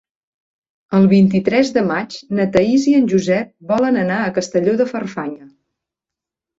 El 0.99 1.05
vint-i-tres 1.11 1.69
de 1.75 1.83
maig 1.91 2.17
na 2.39 2.49
Thaís 2.57 2.89
i 2.95 2.97
en 3.03 3.07
Josep 3.13 3.55
volen 3.75 4.03
anar 4.09 4.19
a 4.27 4.35
Castelló 4.41 4.79
de 4.85 4.93
Farfanya. 4.93 5.43